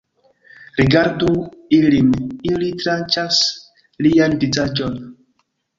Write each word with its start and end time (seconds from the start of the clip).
Rigardu 0.79 1.29
ilin, 1.79 2.09
ili 2.55 2.73
tranĉas 2.83 3.45
lian 4.07 4.39
vizaĝon 4.47 5.03